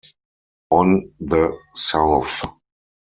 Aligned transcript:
On 0.71 1.13
the 1.19 1.55
South. 1.75 2.41